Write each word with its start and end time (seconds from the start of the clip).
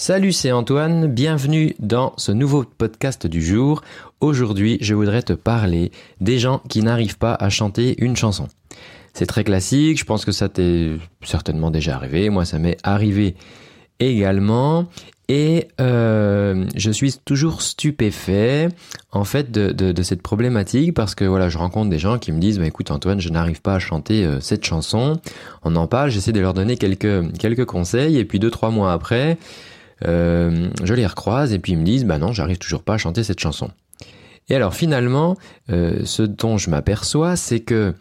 Salut, 0.00 0.30
c'est 0.30 0.52
Antoine, 0.52 1.08
bienvenue 1.08 1.74
dans 1.80 2.12
ce 2.18 2.30
nouveau 2.30 2.62
podcast 2.62 3.26
du 3.26 3.42
jour. 3.42 3.82
Aujourd'hui, 4.20 4.78
je 4.80 4.94
voudrais 4.94 5.22
te 5.22 5.32
parler 5.32 5.90
des 6.20 6.38
gens 6.38 6.62
qui 6.68 6.82
n'arrivent 6.82 7.18
pas 7.18 7.34
à 7.34 7.48
chanter 7.48 7.96
une 8.00 8.14
chanson. 8.14 8.46
C'est 9.12 9.26
très 9.26 9.42
classique, 9.42 9.98
je 9.98 10.04
pense 10.04 10.24
que 10.24 10.30
ça 10.30 10.48
t'est 10.48 10.92
certainement 11.24 11.72
déjà 11.72 11.96
arrivé, 11.96 12.30
moi 12.30 12.44
ça 12.44 12.60
m'est 12.60 12.76
arrivé 12.84 13.34
également. 13.98 14.86
Et 15.28 15.66
euh, 15.80 16.64
je 16.76 16.90
suis 16.92 17.14
toujours 17.24 17.60
stupéfait 17.60 18.68
en 19.10 19.24
fait 19.24 19.50
de, 19.50 20.02
cette 20.04 20.22
problématique 20.22 20.94
parce 20.94 21.16
que 21.16 21.24
voilà, 21.24 21.48
je 21.48 21.58
rencontre 21.58 21.90
des 21.90 21.98
gens 21.98 22.20
qui 22.20 22.30
me 22.30 22.38
disent 22.38 22.60
bah, 22.60 22.66
écoute 22.66 22.92
Antoine, 22.92 23.20
je 23.20 23.30
n'arrive 23.30 23.62
pas 23.62 23.74
à 23.74 23.78
chanter 23.80 24.24
euh, 24.24 24.38
cette 24.38 24.64
chanson. 24.64 25.20
On 25.64 25.74
en 25.74 25.88
parle, 25.88 26.10
j'essaie 26.10 26.30
de 26.30 26.38
leur 26.38 26.54
donner 26.54 26.76
quelques 26.76 27.36
quelques 27.36 27.64
conseils 27.64 28.16
et 28.16 28.24
puis 28.24 28.38
deux 28.38 28.52
trois 28.52 28.70
mois 28.70 28.92
après, 28.92 29.38
euh, 30.06 30.70
je 30.82 30.94
les 30.94 31.06
recroise 31.06 31.52
et 31.52 31.58
puis 31.58 31.72
ils 31.72 31.78
me 31.78 31.84
disent 31.84 32.04
bah 32.04 32.18
non, 32.18 32.32
j'arrive 32.32 32.58
toujours 32.58 32.82
pas 32.82 32.94
à 32.94 32.98
chanter 32.98 33.24
cette 33.24 33.40
chanson. 33.40 33.70
Et 34.48 34.54
alors 34.54 34.74
finalement, 34.74 35.36
euh, 35.70 36.00
ce 36.04 36.22
dont 36.22 36.56
je 36.56 36.70
m'aperçois, 36.70 37.36
c'est 37.36 37.60
que 37.60 37.94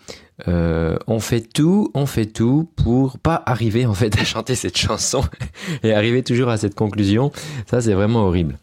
euh, 0.47 0.97
on 1.07 1.19
fait 1.19 1.41
tout, 1.41 1.91
on 1.93 2.05
fait 2.05 2.25
tout 2.25 2.69
pour 2.75 3.17
pas 3.17 3.41
arriver 3.45 3.85
en 3.85 3.93
fait 3.93 4.17
à 4.19 4.23
chanter 4.23 4.55
cette 4.55 4.77
chanson 4.77 5.23
et 5.83 5.93
arriver 5.93 6.23
toujours 6.23 6.49
à 6.49 6.57
cette 6.57 6.75
conclusion. 6.75 7.31
Ça, 7.69 7.81
c'est 7.81 7.93
vraiment 7.93 8.25
horrible. 8.25 8.57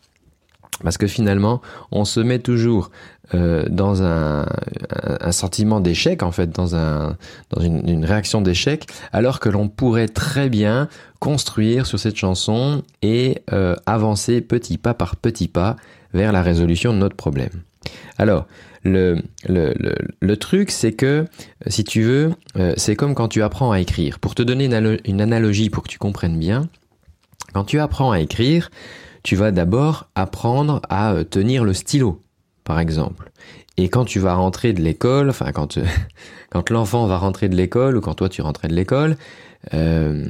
Parce 0.83 0.99
que 0.99 1.07
finalement, 1.07 1.63
on 1.93 2.05
se 2.05 2.21
met 2.21 2.39
toujours 2.39 2.91
euh, 3.35 3.65
dans 3.69 4.03
un, 4.03 4.47
sentiment 5.31 5.81
d'échec, 5.81 6.23
en 6.23 6.31
fait, 6.31 6.51
dans, 6.51 6.77
un, 6.77 7.17
dans 7.51 7.63
une, 7.63 8.05
réaction 8.05 8.43
d'échec, 8.43 8.87
alors 9.13 9.41
que 9.41 9.49
l'on 9.49 9.69
pourrait 9.69 10.09
très 10.09 10.49
bien 10.49 10.89
construire 11.21 11.87
sur 11.87 11.99
cette 11.99 12.17
chanson 12.17 12.83
et 13.03 13.43
euh, 13.53 13.77
avancer 13.87 14.41
petit 14.41 14.77
pas 14.77 14.93
par 14.93 15.17
petit 15.17 15.49
pas 15.49 15.77
vers 16.13 16.33
la 16.33 16.43
résolution 16.43 16.93
de 16.93 16.99
notre 16.99 17.17
problème. 17.17 17.63
Alors, 18.19 18.47
le, 18.85 19.23
truc, 20.35 20.71
c'est 20.71 20.93
que, 20.93 21.25
si 21.67 21.85
tu 21.85 22.03
veux, 22.03 22.33
euh, 22.59 22.75
c'est 22.77 22.97
comme 22.97 23.15
quand 23.15 23.29
tu 23.29 23.43
apprends 23.43 23.73
à 23.73 23.81
écrire. 23.81 24.19
Pour 24.19 24.35
te 24.35 24.43
donner 24.43 24.67
une 25.05 25.21
analogie 25.21 25.71
pour 25.71 25.83
que 25.83 25.89
tu 25.89 25.99
comprennes 25.99 26.39
bien, 26.39 26.69
quand 27.55 27.65
tu 27.65 27.81
apprends 27.81 28.13
à 28.13 28.21
écrire, 28.21 28.71
tu 29.25 29.35
vas 29.35 29.51
d'abord 29.51 30.09
apprendre 30.15 30.81
à 30.89 31.13
euh, 31.13 31.25
tenir 31.25 31.65
le 31.65 31.75
stylo, 31.75 32.23
par 32.63 32.79
exemple. 32.79 33.33
Et 33.77 33.89
quand 33.89 34.05
tu 34.05 34.21
vas 34.21 34.35
rentrer 34.35 34.73
de 34.73 34.81
l'école, 34.81 35.31
enfin 35.31 35.51
quand, 35.51 35.79
euh, 35.79 35.85
quand 36.51 36.71
l'enfant 36.71 37.07
va 37.07 37.19
rentrer 37.19 37.49
de 37.49 37.57
l'école 37.57 37.97
ou 37.97 38.01
quand 38.01 38.15
toi 38.15 38.29
tu 38.29 38.43
rentrais 38.43 38.69
de 38.69 38.75
l'école, 38.75 39.17
euh, 39.73 40.27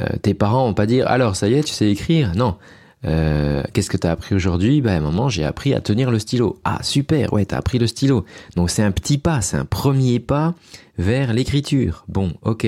euh, 0.00 0.06
tes 0.22 0.34
parents 0.34 0.66
vont 0.66 0.74
pas 0.74 0.86
dire 0.86 1.08
alors 1.08 1.34
ça 1.34 1.48
y 1.48 1.54
est 1.54 1.64
tu 1.64 1.74
sais 1.74 1.90
écrire? 1.90 2.32
Non. 2.34 2.56
Euh, 3.04 3.62
Qu'est-ce 3.72 3.90
que 3.90 3.96
tu 3.96 4.06
as 4.06 4.10
appris 4.12 4.34
aujourd'hui? 4.34 4.80
Ben 4.80 5.00
maman 5.00 5.28
j'ai 5.28 5.44
appris 5.44 5.74
à 5.74 5.80
tenir 5.80 6.10
le 6.10 6.18
stylo. 6.18 6.60
Ah 6.64 6.78
super, 6.82 7.32
ouais 7.32 7.44
t'as 7.44 7.58
appris 7.58 7.78
le 7.78 7.86
stylo. 7.86 8.24
Donc 8.56 8.70
c'est 8.70 8.82
un 8.82 8.92
petit 8.92 9.18
pas, 9.18 9.40
c'est 9.40 9.56
un 9.56 9.64
premier 9.64 10.20
pas 10.20 10.54
vers 10.96 11.32
l'écriture. 11.32 12.04
Bon, 12.08 12.32
ok. 12.42 12.66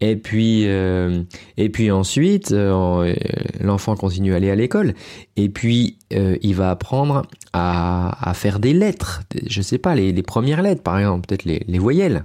Et 0.00 0.16
puis, 0.16 0.62
euh, 0.66 1.22
et 1.56 1.68
puis 1.68 1.90
ensuite, 1.90 2.52
euh, 2.52 3.14
l'enfant 3.60 3.96
continue 3.96 4.34
à 4.34 4.36
aller 4.36 4.50
à 4.50 4.54
l'école. 4.54 4.94
Et 5.36 5.48
puis, 5.48 5.98
euh, 6.12 6.36
il 6.42 6.54
va 6.54 6.70
apprendre 6.70 7.22
à, 7.52 8.32
faire 8.34 8.58
des 8.58 8.72
lettres. 8.72 9.22
Je 9.46 9.62
sais 9.62 9.78
pas, 9.78 9.94
les, 9.94 10.22
premières 10.22 10.62
lettres, 10.62 10.82
par 10.82 10.98
exemple, 10.98 11.26
peut-être 11.26 11.44
les, 11.44 11.62
les, 11.68 11.78
voyelles. 11.78 12.24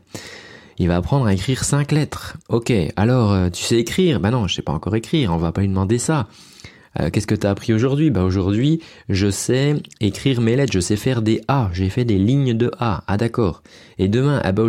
Il 0.80 0.88
va 0.88 0.97
apprendre 0.97 1.28
à 1.28 1.34
écrire 1.34 1.64
cinq 1.64 1.92
lettres. 1.92 2.38
Ok, 2.50 2.73
alors, 2.95 3.52
tu 3.52 3.64
sais 3.64 3.78
écrire? 3.78 4.20
Ben 4.20 4.31
non, 4.31 4.47
je 4.47 4.56
sais 4.56 4.62
pas 4.62 4.72
encore 4.72 4.95
écrire. 4.95 5.31
On 5.31 5.38
va 5.38 5.52
pas 5.52 5.62
lui 5.62 5.67
demander 5.67 6.00
ça. 6.00 6.28
Euh, 7.00 7.09
qu'est-ce 7.09 7.28
que 7.28 7.36
tu 7.36 7.45
as 7.45 7.52
appris 7.52 7.73
aujourd'hui? 7.73 8.09
Bah 8.09 8.23
aujourd'hui, 8.23 8.82
je 9.09 9.30
sais 9.30 9.76
écrire 10.02 10.42
mes 10.42 10.56
lettres, 10.56 10.73
je 10.73 10.80
sais 10.80 10.96
faire 10.96 11.22
des 11.22 11.42
A, 11.48 11.70
j'ai 11.73 11.90
fait 11.90 12.06
des 12.06 12.18
lignes 12.18 12.56
de 12.56 12.72
A. 12.80 13.04
Ah 13.08 13.18
d'accord. 13.18 13.62
Et 13.97 14.08
demain, 14.08 14.41
ah 14.44 14.52
bah 14.52 14.63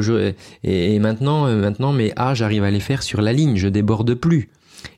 et, 0.62 0.94
et 0.94 0.98
maintenant, 0.98 1.46
euh, 1.46 1.56
maintenant 1.60 1.92
mes 1.92 2.12
A, 2.16 2.34
j'arrive 2.34 2.64
à 2.64 2.70
les 2.70 2.80
faire 2.80 3.02
sur 3.02 3.22
la 3.22 3.32
ligne, 3.32 3.56
je 3.56 3.68
déborde 3.68 4.14
plus. 4.14 4.50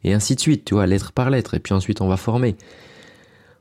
Et 0.05 0.15
ainsi 0.15 0.35
de 0.35 0.41
suite, 0.41 0.65
tu 0.65 0.75
vois, 0.75 0.87
lettre 0.87 1.13
par 1.13 1.31
lettre. 1.31 1.55
Et 1.55 1.61
puis 1.61 1.75
ensuite, 1.75 2.01
on 2.01 2.09
va 2.09 2.17
former. 2.17 2.57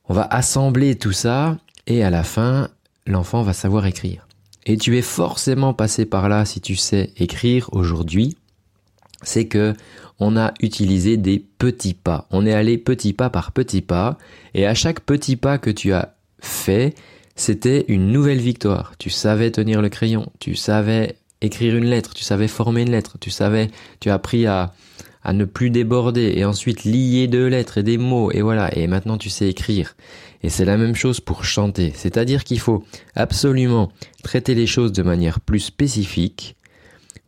On 0.09 0.13
va 0.13 0.23
assembler 0.23 0.95
tout 0.95 1.11
ça, 1.11 1.57
et 1.87 2.03
à 2.03 2.09
la 2.09 2.23
fin, 2.23 2.69
l'enfant 3.05 3.43
va 3.43 3.53
savoir 3.53 3.85
écrire. 3.85 4.27
Et 4.65 4.77
tu 4.77 4.97
es 4.97 5.01
forcément 5.01 5.73
passé 5.73 6.05
par 6.05 6.29
là 6.29 6.45
si 6.45 6.61
tu 6.61 6.75
sais 6.75 7.11
écrire 7.17 7.69
aujourd'hui, 7.71 8.37
c'est 9.23 9.47
que 9.47 9.73
on 10.21 10.37
a 10.37 10.53
utilisé 10.61 11.17
des 11.17 11.39
petits 11.39 11.95
pas. 11.95 12.27
On 12.29 12.45
est 12.45 12.53
allé 12.53 12.77
petit 12.77 13.11
pas 13.11 13.31
par 13.31 13.51
petit 13.51 13.81
pas, 13.81 14.17
et 14.53 14.67
à 14.67 14.75
chaque 14.75 15.01
petit 15.01 15.35
pas 15.35 15.57
que 15.57 15.71
tu 15.71 15.93
as 15.93 16.15
fait, 16.39 16.93
c'était 17.35 17.85
une 17.87 18.11
nouvelle 18.11 18.39
victoire. 18.39 18.93
Tu 18.99 19.09
savais 19.09 19.49
tenir 19.49 19.81
le 19.81 19.89
crayon, 19.89 20.31
tu 20.39 20.55
savais 20.55 21.15
écrire 21.41 21.75
une 21.75 21.85
lettre, 21.85 22.13
tu 22.13 22.23
savais 22.23 22.47
former 22.47 22.83
une 22.83 22.91
lettre, 22.91 23.17
tu 23.19 23.31
savais, 23.31 23.71
tu 23.99 24.11
as 24.11 24.13
appris 24.13 24.45
à, 24.45 24.73
à 25.23 25.33
ne 25.33 25.43
plus 25.43 25.71
déborder 25.71 26.33
et 26.35 26.45
ensuite 26.45 26.83
lier 26.83 27.27
deux 27.27 27.47
lettres 27.47 27.79
et 27.79 27.83
des 27.83 27.97
mots 27.97 28.31
et 28.31 28.43
voilà, 28.43 28.77
et 28.77 28.85
maintenant 28.85 29.17
tu 29.17 29.31
sais 29.31 29.49
écrire. 29.49 29.95
Et 30.43 30.49
c'est 30.49 30.65
la 30.65 30.77
même 30.77 30.95
chose 30.95 31.19
pour 31.19 31.45
chanter, 31.45 31.93
c'est-à-dire 31.95 32.43
qu'il 32.43 32.59
faut 32.59 32.83
absolument 33.15 33.91
traiter 34.21 34.53
les 34.53 34.67
choses 34.67 34.91
de 34.91 35.01
manière 35.01 35.39
plus 35.39 35.61
spécifique 35.61 36.55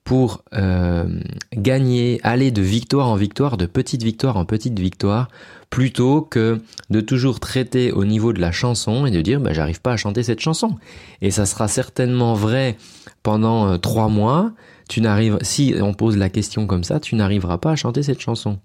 pour 0.03 0.43
euh, 0.53 1.05
gagner, 1.53 2.19
aller 2.23 2.51
de 2.51 2.61
victoire 2.61 3.07
en 3.07 3.15
victoire, 3.15 3.57
de 3.57 3.65
petite 3.65 4.03
victoire 4.03 4.35
en 4.37 4.45
petite 4.45 4.77
victoire, 4.77 5.29
plutôt 5.69 6.21
que 6.21 6.61
de 6.89 7.01
toujours 7.01 7.39
traiter 7.39 7.91
au 7.91 8.03
niveau 8.03 8.33
de 8.33 8.41
la 8.41 8.51
chanson 8.51 9.05
et 9.05 9.11
de 9.11 9.21
dire 9.21 9.39
bah, 9.39 9.53
j'arrive 9.53 9.81
pas 9.81 9.93
à 9.93 9.97
chanter 9.97 10.23
cette 10.23 10.41
chanson. 10.41 10.75
Et 11.21 11.31
ça 11.31 11.45
sera 11.45 11.67
certainement 11.67 12.33
vrai 12.33 12.77
pendant 13.23 13.67
euh, 13.67 13.77
trois 13.77 14.09
mois. 14.09 14.51
Tu 14.89 14.99
n'arrives, 14.99 15.37
si 15.41 15.73
on 15.79 15.93
pose 15.93 16.17
la 16.17 16.29
question 16.29 16.67
comme 16.67 16.83
ça, 16.83 16.99
tu 16.99 17.15
n'arriveras 17.15 17.57
pas 17.57 17.71
à 17.71 17.75
chanter 17.77 18.03
cette 18.03 18.19
chanson. 18.19 18.59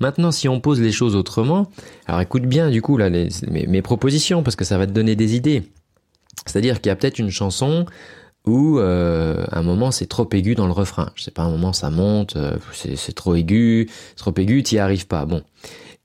Maintenant, 0.00 0.32
si 0.32 0.48
on 0.48 0.60
pose 0.60 0.80
les 0.80 0.90
choses 0.90 1.14
autrement, 1.14 1.70
alors 2.06 2.20
écoute 2.20 2.42
bien 2.42 2.70
du 2.70 2.82
coup 2.82 2.96
là 2.96 3.08
mes 3.08 3.82
propositions 3.82 4.42
parce 4.42 4.56
que 4.56 4.64
ça 4.64 4.76
va 4.78 4.86
te 4.86 4.92
donner 4.92 5.14
des 5.14 5.36
idées. 5.36 5.62
C'est-à-dire 6.44 6.80
qu'il 6.80 6.88
y 6.88 6.92
a 6.92 6.96
peut-être 6.96 7.20
une 7.20 7.30
chanson 7.30 7.86
ou 8.46 8.78
euh, 8.78 9.44
un 9.52 9.62
moment 9.62 9.90
c'est 9.90 10.06
trop 10.06 10.28
aigu 10.32 10.54
dans 10.54 10.66
le 10.66 10.72
refrain. 10.72 11.10
Je 11.14 11.22
sais 11.22 11.30
pas, 11.30 11.42
un 11.42 11.50
moment 11.50 11.72
ça 11.72 11.90
monte, 11.90 12.36
euh, 12.36 12.56
c'est 12.72 13.14
trop 13.14 13.34
aigu, 13.34 13.88
trop 14.16 14.32
aigu, 14.36 14.62
t'y 14.62 14.78
arrives 14.78 15.06
pas. 15.06 15.24
Bon. 15.24 15.42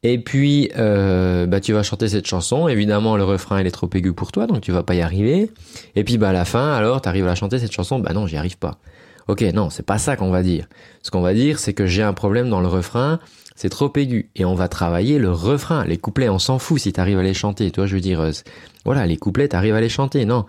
Et 0.03 0.19
puis 0.19 0.69
euh, 0.77 1.45
bah 1.45 1.59
tu 1.59 1.73
vas 1.73 1.83
chanter 1.83 2.07
cette 2.07 2.27
chanson. 2.27 2.67
Évidemment 2.67 3.17
le 3.17 3.23
refrain 3.23 3.59
il 3.59 3.67
est 3.67 3.71
trop 3.71 3.89
aigu 3.93 4.13
pour 4.13 4.31
toi, 4.31 4.47
donc 4.47 4.61
tu 4.61 4.71
vas 4.71 4.83
pas 4.83 4.95
y 4.95 5.01
arriver. 5.01 5.49
Et 5.95 6.03
puis 6.03 6.17
bah 6.17 6.29
à 6.29 6.33
la 6.33 6.45
fin 6.45 6.73
alors 6.73 7.01
t'arrives 7.01 7.27
à 7.27 7.35
chanter 7.35 7.59
cette 7.59 7.71
chanson, 7.71 7.99
bah 7.99 8.13
non 8.13 8.27
j'y 8.27 8.37
arrive 8.37 8.57
pas. 8.57 8.77
Ok 9.27 9.41
non 9.41 9.69
c'est 9.69 9.85
pas 9.85 9.97
ça 9.97 10.15
qu'on 10.15 10.29
va 10.29 10.43
dire. 10.43 10.67
Ce 11.01 11.11
qu'on 11.11 11.21
va 11.21 11.33
dire 11.33 11.57
c'est 11.59 11.73
que 11.73 11.85
j'ai 11.85 12.03
un 12.03 12.13
problème 12.13 12.49
dans 12.49 12.61
le 12.61 12.67
refrain. 12.67 13.19
C'est 13.55 13.69
trop 13.69 13.91
aigu 13.95 14.29
et 14.35 14.43
on 14.43 14.53
va 14.53 14.67
travailler 14.67 15.17
le 15.17 15.31
refrain. 15.31 15.85
Les 15.85 15.97
couplets, 15.97 16.27
on 16.27 16.39
s'en 16.39 16.59
fout 16.59 16.77
si 16.77 16.91
t'arrives 16.91 17.19
à 17.19 17.23
les 17.23 17.33
chanter. 17.33 17.71
Toi, 17.71 17.85
je 17.85 17.95
veux 17.95 18.01
dire, 18.01 18.19
euh, 18.19 18.31
voilà, 18.83 19.05
les 19.05 19.15
couplets, 19.15 19.47
t'arrives 19.47 19.75
à 19.75 19.79
les 19.79 19.87
chanter. 19.87 20.25
Non, 20.25 20.45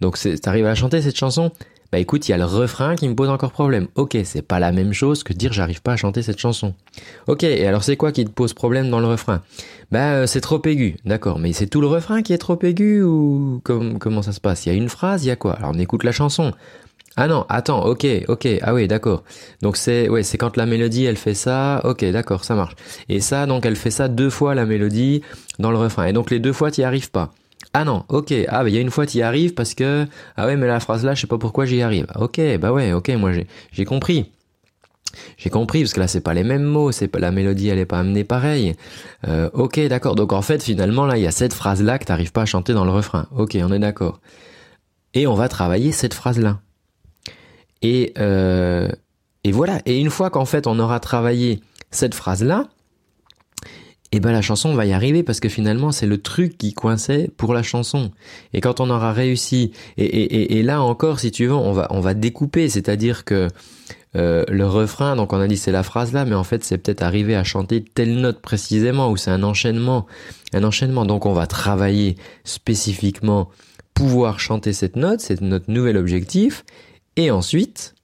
donc 0.00 0.18
t'arrives 0.42 0.66
à 0.66 0.74
chanter 0.74 1.02
cette 1.02 1.16
chanson? 1.16 1.50
Bah 1.92 2.00
écoute, 2.00 2.28
il 2.28 2.32
y 2.32 2.34
a 2.34 2.36
le 2.36 2.44
refrain 2.44 2.96
qui 2.96 3.08
me 3.08 3.14
pose 3.14 3.28
encore 3.28 3.52
problème. 3.52 3.86
Ok, 3.94 4.16
c'est 4.24 4.42
pas 4.42 4.58
la 4.58 4.72
même 4.72 4.92
chose 4.92 5.22
que 5.22 5.32
dire 5.32 5.52
j'arrive 5.52 5.82
pas 5.82 5.92
à 5.92 5.96
chanter 5.96 6.20
cette 6.22 6.38
chanson. 6.38 6.74
Ok, 7.28 7.44
et 7.44 7.64
alors 7.64 7.84
c'est 7.84 7.96
quoi 7.96 8.10
qui 8.10 8.24
te 8.24 8.30
pose 8.30 8.54
problème 8.54 8.90
dans 8.90 8.98
le 8.98 9.06
refrain? 9.06 9.42
Bah 9.92 10.14
euh, 10.14 10.26
c'est 10.26 10.40
trop 10.40 10.60
aigu, 10.64 10.96
d'accord, 11.04 11.38
mais 11.38 11.52
c'est 11.52 11.68
tout 11.68 11.80
le 11.80 11.86
refrain 11.86 12.22
qui 12.22 12.32
est 12.32 12.38
trop 12.38 12.58
aigu 12.62 13.02
ou 13.02 13.62
comment 13.62 14.22
ça 14.22 14.32
se 14.32 14.40
passe? 14.40 14.66
Il 14.66 14.70
y 14.70 14.72
a 14.72 14.74
une 14.74 14.88
phrase, 14.88 15.24
il 15.24 15.28
y 15.28 15.30
a 15.30 15.36
quoi? 15.36 15.52
Alors 15.52 15.70
on 15.74 15.78
écoute 15.78 16.02
la 16.02 16.12
chanson. 16.12 16.52
Ah 17.18 17.28
non, 17.28 17.46
attends, 17.48 17.86
ok, 17.86 18.04
ok, 18.28 18.48
ah 18.62 18.74
oui, 18.74 18.88
d'accord. 18.88 19.22
Donc 19.62 19.76
c'est 19.76 20.08
ouais, 20.08 20.22
c'est 20.24 20.36
quand 20.38 20.56
la 20.56 20.66
mélodie 20.66 21.04
elle 21.04 21.16
fait 21.16 21.34
ça, 21.34 21.80
ok, 21.84 22.04
d'accord, 22.06 22.44
ça 22.44 22.56
marche. 22.56 22.74
Et 23.08 23.20
ça, 23.20 23.46
donc 23.46 23.64
elle 23.64 23.76
fait 23.76 23.92
ça 23.92 24.08
deux 24.08 24.28
fois 24.28 24.54
la 24.54 24.66
mélodie 24.66 25.22
dans 25.60 25.70
le 25.70 25.78
refrain. 25.78 26.06
Et 26.06 26.12
donc 26.12 26.30
les 26.30 26.40
deux 26.40 26.52
fois 26.52 26.70
t'y 26.72 26.82
arrives 26.82 27.10
pas. 27.12 27.32
Ah 27.78 27.84
non, 27.84 28.04
ok. 28.08 28.32
Ah 28.48 28.62
bah 28.62 28.70
il 28.70 28.74
y 28.74 28.78
a 28.78 28.80
une 28.80 28.90
fois 28.90 29.04
tu 29.04 29.18
y 29.18 29.22
arrives 29.22 29.52
parce 29.52 29.74
que 29.74 30.06
ah 30.38 30.46
ouais 30.46 30.56
mais 30.56 30.66
la 30.66 30.80
phrase 30.80 31.04
là 31.04 31.12
je 31.12 31.20
sais 31.20 31.26
pas 31.26 31.36
pourquoi 31.36 31.66
j'y 31.66 31.82
arrive. 31.82 32.06
Ok, 32.14 32.40
bah 32.58 32.72
ouais, 32.72 32.94
ok, 32.94 33.10
moi 33.10 33.34
j'ai 33.34 33.46
j'ai 33.70 33.84
compris. 33.84 34.32
J'ai 35.36 35.50
compris 35.50 35.82
parce 35.82 35.92
que 35.92 36.00
là 36.00 36.08
c'est 36.08 36.22
pas 36.22 36.32
les 36.32 36.42
mêmes 36.42 36.62
mots, 36.62 36.90
c'est 36.90 37.06
pas 37.06 37.18
la 37.18 37.30
mélodie 37.30 37.68
elle 37.68 37.78
est 37.78 37.84
pas 37.84 37.98
amenée 37.98 38.24
pareil. 38.24 38.76
Euh, 39.28 39.50
ok 39.52 39.78
d'accord. 39.88 40.14
Donc 40.14 40.32
en 40.32 40.40
fait 40.40 40.62
finalement 40.62 41.04
là 41.04 41.18
il 41.18 41.22
y 41.22 41.26
a 41.26 41.30
cette 41.30 41.52
phrase 41.52 41.82
là 41.82 41.98
que 41.98 42.06
t'arrives 42.06 42.32
pas 42.32 42.42
à 42.42 42.46
chanter 42.46 42.72
dans 42.72 42.86
le 42.86 42.92
refrain. 42.92 43.26
Ok 43.36 43.58
on 43.60 43.70
est 43.70 43.78
d'accord. 43.78 44.20
Et 45.12 45.26
on 45.26 45.34
va 45.34 45.50
travailler 45.50 45.92
cette 45.92 46.14
phrase 46.14 46.38
là. 46.38 46.60
Et 47.82 48.14
euh, 48.18 48.88
et 49.44 49.52
voilà. 49.52 49.80
Et 49.84 50.00
une 50.00 50.08
fois 50.08 50.30
qu'en 50.30 50.46
fait 50.46 50.66
on 50.66 50.78
aura 50.78 50.98
travaillé 50.98 51.60
cette 51.90 52.14
phrase 52.14 52.42
là, 52.42 52.68
et 54.16 54.20
ben 54.20 54.32
la 54.32 54.40
chanson 54.40 54.72
va 54.72 54.86
y 54.86 54.94
arriver 54.94 55.22
parce 55.22 55.40
que 55.40 55.50
finalement 55.50 55.92
c'est 55.92 56.06
le 56.06 56.16
truc 56.16 56.56
qui 56.56 56.72
coinçait 56.72 57.30
pour 57.36 57.52
la 57.52 57.62
chanson. 57.62 58.12
Et 58.54 58.62
quand 58.62 58.80
on 58.80 58.88
aura 58.88 59.12
réussi, 59.12 59.72
et, 59.98 60.06
et, 60.06 60.58
et, 60.58 60.62
là 60.62 60.80
encore 60.80 61.20
si 61.20 61.30
tu 61.30 61.44
veux, 61.44 61.52
on 61.52 61.72
va 61.74 61.86
on 61.90 62.00
va 62.00 62.14
découper, 62.14 62.70
c'est-à-dire 62.70 63.26
que 63.26 63.48
euh, 64.16 64.42
le 64.48 64.66
refrain. 64.66 65.16
Donc 65.16 65.34
on 65.34 65.38
a 65.38 65.46
dit 65.46 65.58
c'est 65.58 65.70
la 65.70 65.82
phrase 65.82 66.14
là, 66.14 66.24
mais 66.24 66.34
en 66.34 66.44
fait 66.44 66.64
c'est 66.64 66.78
peut-être 66.78 67.02
arriver 67.02 67.36
à 67.36 67.44
chanter 67.44 67.84
telle 67.84 68.16
note 68.18 68.40
précisément 68.40 69.10
ou 69.10 69.18
c'est 69.18 69.30
un 69.30 69.42
enchaînement, 69.42 70.06
un 70.54 70.64
enchaînement. 70.64 71.04
Donc 71.04 71.26
on 71.26 71.34
va 71.34 71.46
travailler 71.46 72.16
spécifiquement 72.44 73.50
pouvoir 73.92 74.40
chanter 74.40 74.72
cette 74.72 74.96
note, 74.96 75.20
c'est 75.20 75.42
notre 75.42 75.70
nouvel 75.70 75.98
objectif. 75.98 76.64
Et 77.16 77.30
ensuite, 77.30 77.94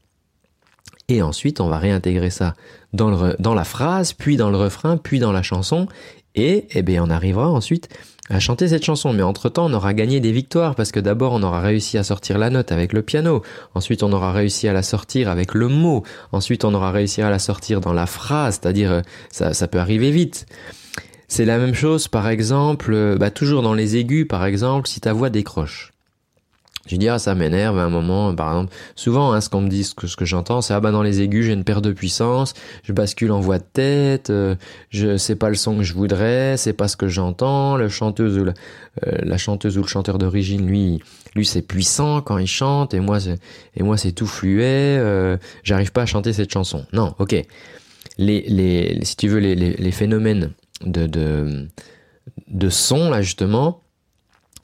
et 1.08 1.22
ensuite 1.22 1.58
on 1.62 1.68
va 1.68 1.78
réintégrer 1.78 2.28
ça 2.28 2.52
dans, 2.92 3.54
la 3.54 3.64
phrase, 3.64 4.12
puis 4.12 4.36
dans 4.36 4.50
le 4.50 4.56
refrain, 4.56 4.96
puis 4.96 5.18
dans 5.18 5.32
la 5.32 5.42
chanson. 5.42 5.86
Et 6.34 6.66
eh 6.70 6.82
bien 6.82 7.04
on 7.04 7.10
arrivera 7.10 7.50
ensuite 7.50 7.88
à 8.30 8.40
chanter 8.40 8.68
cette 8.68 8.84
chanson. 8.84 9.12
Mais 9.12 9.22
entre-temps, 9.22 9.66
on 9.66 9.74
aura 9.74 9.92
gagné 9.92 10.20
des 10.20 10.32
victoires 10.32 10.74
parce 10.74 10.92
que 10.92 11.00
d'abord, 11.00 11.32
on 11.34 11.42
aura 11.42 11.60
réussi 11.60 11.98
à 11.98 12.04
sortir 12.04 12.38
la 12.38 12.48
note 12.50 12.72
avec 12.72 12.92
le 12.92 13.02
piano. 13.02 13.42
Ensuite, 13.74 14.02
on 14.02 14.12
aura 14.12 14.32
réussi 14.32 14.68
à 14.68 14.72
la 14.72 14.82
sortir 14.82 15.28
avec 15.28 15.54
le 15.54 15.68
mot. 15.68 16.02
Ensuite, 16.32 16.64
on 16.64 16.72
aura 16.72 16.90
réussi 16.90 17.20
à 17.20 17.30
la 17.30 17.38
sortir 17.38 17.80
dans 17.80 17.92
la 17.92 18.06
phrase, 18.06 18.60
c'est-à-dire 18.60 18.92
euh, 18.92 19.00
ça, 19.30 19.52
ça 19.52 19.68
peut 19.68 19.78
arriver 19.78 20.10
vite. 20.10 20.46
C'est 21.28 21.44
la 21.44 21.58
même 21.58 21.74
chose, 21.74 22.08
par 22.08 22.28
exemple, 22.28 22.92
euh, 22.92 23.16
bah, 23.16 23.30
toujours 23.30 23.62
dans 23.62 23.74
les 23.74 23.96
aigus, 23.96 24.26
par 24.26 24.44
exemple, 24.44 24.88
si 24.88 25.00
ta 25.00 25.12
voix 25.12 25.30
décroche. 25.30 25.91
Je 26.86 26.96
dis 26.96 27.08
ah 27.08 27.18
ça 27.18 27.34
m'énerve 27.34 27.78
à 27.78 27.84
un 27.84 27.88
moment 27.88 28.34
par 28.34 28.50
exemple. 28.50 28.74
Souvent 28.96 29.32
hein, 29.32 29.40
ce 29.40 29.48
qu'on 29.48 29.60
me 29.60 29.68
dit 29.68 29.84
ce 29.84 29.94
que, 29.94 30.06
que 30.16 30.24
j'entends 30.24 30.60
c'est 30.62 30.74
ah 30.74 30.80
bah 30.80 30.90
dans 30.90 31.02
les 31.02 31.20
aigus 31.20 31.46
j'ai 31.46 31.52
une 31.52 31.62
perte 31.64 31.84
de 31.84 31.92
puissance 31.92 32.54
je 32.82 32.92
bascule 32.92 33.30
en 33.30 33.40
voix 33.40 33.58
de 33.58 33.64
tête 33.72 34.30
euh, 34.30 34.56
je 34.90 35.16
sais 35.16 35.36
pas 35.36 35.48
le 35.48 35.54
son 35.54 35.76
que 35.76 35.84
je 35.84 35.94
voudrais 35.94 36.56
c'est 36.56 36.72
pas 36.72 36.88
ce 36.88 36.96
que 36.96 37.06
j'entends. 37.06 37.76
Le 37.76 37.88
chanteuse 37.88 38.36
ou 38.36 38.44
la, 38.44 38.54
euh, 39.06 39.18
la, 39.22 39.38
chanteuse 39.38 39.78
ou 39.78 39.82
le 39.82 39.88
chanteur 39.88 40.18
d'origine 40.18 40.66
lui 40.66 41.00
lui 41.36 41.46
c'est 41.46 41.62
puissant 41.62 42.20
quand 42.20 42.38
il 42.38 42.48
chante 42.48 42.94
et 42.94 43.00
moi 43.00 43.20
c'est 43.20 43.38
et 43.76 43.82
moi 43.84 43.96
c'est 43.96 44.12
tout 44.12 44.26
fluet 44.26 44.96
euh, 44.98 45.36
j'arrive 45.62 45.92
pas 45.92 46.02
à 46.02 46.06
chanter 46.06 46.32
cette 46.32 46.52
chanson. 46.52 46.84
Non 46.92 47.14
ok. 47.20 47.36
Les 48.18 48.42
les 48.48 48.98
si 49.04 49.16
tu 49.16 49.28
veux 49.28 49.38
les 49.38 49.54
les, 49.54 49.74
les 49.74 49.92
phénomènes 49.92 50.50
de 50.84 51.06
de 51.06 51.68
de 52.48 52.68
son 52.68 53.10
là 53.10 53.22
justement 53.22 53.81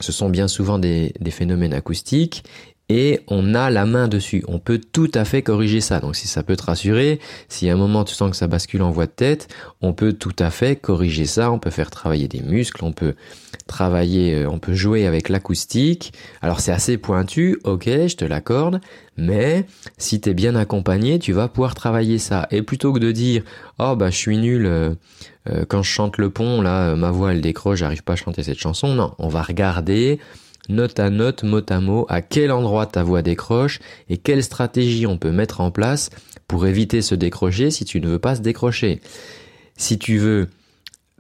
ce 0.00 0.12
sont 0.12 0.30
bien 0.30 0.48
souvent 0.48 0.78
des, 0.78 1.12
phénomènes 1.30 1.74
acoustiques 1.74 2.44
et 2.88 3.20
on 3.29 3.55
a 3.55 3.70
la 3.70 3.85
main 3.85 4.08
dessus. 4.08 4.44
On 4.49 4.58
peut 4.58 4.81
tout 4.81 5.11
à 5.14 5.25
fait 5.25 5.43
corriger 5.43 5.81
ça. 5.81 6.00
Donc 6.00 6.17
si 6.17 6.26
ça 6.26 6.43
peut 6.43 6.56
te 6.56 6.64
rassurer, 6.64 7.20
si 7.49 7.69
à 7.69 7.75
un 7.75 7.76
moment 7.76 8.05
tu 8.05 8.14
sens 8.14 8.31
que 8.31 8.37
ça 8.37 8.46
bascule 8.46 8.82
en 8.82 8.90
voix 8.90 9.06
de 9.06 9.12
tête, 9.12 9.49
on 9.82 9.93
peut 9.93 10.12
tout 10.14 10.35
à 10.38 10.50
fait 10.50 10.76
corriger 10.76 11.26
ça. 11.26 11.50
On 11.50 11.58
peut 11.58 11.70
faire 11.70 11.90
travailler 11.90 12.29
des 12.29 12.40
muscles, 12.40 12.85
on 12.85 12.93
peut 12.93 13.14
travailler, 13.67 14.35
euh, 14.35 14.50
on 14.50 14.58
peut 14.58 14.75
jouer 14.75 15.06
avec 15.06 15.29
l'acoustique. 15.29 16.12
Alors 16.40 16.61
c'est 16.61 16.73
assez 16.73 16.96
pointu, 16.96 17.58
ok, 17.64 17.85
je 17.85 18.17
te 18.17 18.25
l'accorde, 18.25 18.81
mais 19.17 19.67
si 19.99 20.20
tu 20.20 20.31
es 20.31 20.35
bien 20.35 20.55
accompagné, 20.55 21.19
tu 21.19 21.32
vas 21.32 21.49
pouvoir 21.49 21.75
travailler 21.75 22.19
ça. 22.19 22.49
Et 22.50 22.62
plutôt 22.62 22.93
que 22.93 22.99
de 22.99 23.12
dire, 23.12 23.43
oh 23.79 23.94
bah 23.96 24.11
je 24.11 24.17
suis 24.17 24.38
nul, 24.38 24.64
euh, 24.64 24.94
euh, 25.50 25.64
quand 25.69 25.82
je 25.82 25.90
chante 25.90 26.17
le 26.17 26.31
pont, 26.31 26.62
là, 26.62 26.96
ma 26.96 27.11
voix 27.11 27.32
elle 27.32 27.43
décroche, 27.43 27.81
j'arrive 27.81 28.02
pas 28.02 28.14
à 28.14 28.17
chanter 28.17 28.43
cette 28.43 28.58
chanson. 28.58 28.94
Non, 28.94 29.14
on 29.19 29.29
va 29.29 29.43
regarder 29.43 30.19
note 30.68 31.00
à 31.00 31.10
note, 31.10 31.42
mot 31.42 31.62
à 31.68 31.80
mot, 31.80 32.06
à 32.08 32.22
quel 32.22 32.52
endroit 32.52 32.86
ta 32.86 33.02
voix 33.02 33.22
décroche 33.22 33.80
et 34.08 34.18
quelle 34.18 34.42
stratégie 34.42 35.06
on 35.06 35.18
peut 35.18 35.32
mettre 35.32 35.60
en 35.60 35.70
place 35.70 36.10
pour 36.46 36.66
éviter 36.66 37.02
ce 37.02 37.14
décrocher 37.14 37.70
si 37.70 37.84
tu 37.84 38.00
ne 38.00 38.08
veux 38.08 38.18
pas 38.18 38.36
se 38.36 38.40
décrocher. 38.40 39.00
Si 39.76 39.98
tu 39.98 40.18
veux 40.18 40.48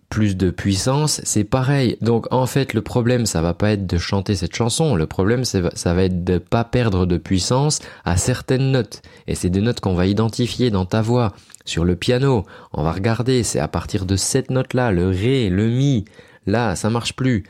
plus 0.08 0.36
de 0.36 0.50
puissance, 0.50 1.20
c'est 1.24 1.44
pareil. 1.44 1.96
Donc 2.00 2.26
en 2.32 2.46
fait, 2.46 2.72
le 2.72 2.80
problème, 2.80 3.26
ça 3.26 3.42
va 3.42 3.54
pas 3.54 3.72
être 3.72 3.86
de 3.86 3.98
chanter 3.98 4.34
cette 4.34 4.54
chanson. 4.54 4.96
Le 4.96 5.06
problème, 5.06 5.44
ça 5.44 5.60
va 5.94 6.02
être 6.02 6.24
de 6.24 6.38
pas 6.38 6.64
perdre 6.64 7.06
de 7.06 7.18
puissance 7.18 7.80
à 8.04 8.16
certaines 8.16 8.72
notes. 8.72 9.02
Et 9.26 9.34
c'est 9.34 9.50
des 9.50 9.60
notes 9.60 9.80
qu'on 9.80 9.94
va 9.94 10.06
identifier 10.06 10.70
dans 10.70 10.86
ta 10.86 11.02
voix. 11.02 11.34
Sur 11.64 11.84
le 11.84 11.96
piano, 11.96 12.46
on 12.72 12.82
va 12.82 12.92
regarder, 12.92 13.42
c'est 13.42 13.60
à 13.60 13.68
partir 13.68 14.06
de 14.06 14.16
cette 14.16 14.50
note-là, 14.50 14.90
le 14.90 15.08
ré, 15.08 15.50
le 15.50 15.68
mi. 15.68 16.06
Là, 16.46 16.74
ça 16.76 16.88
marche 16.88 17.14
plus. 17.14 17.44